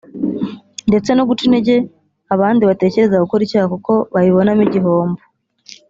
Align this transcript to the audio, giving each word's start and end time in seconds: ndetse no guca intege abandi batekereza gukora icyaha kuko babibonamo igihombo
ndetse 0.89 1.09
no 1.13 1.23
guca 1.27 1.43
intege 1.47 1.75
abandi 2.33 2.61
batekereza 2.69 3.23
gukora 3.23 3.41
icyaha 3.47 3.67
kuko 3.73 3.91
babibonamo 4.13 4.61
igihombo 4.67 5.21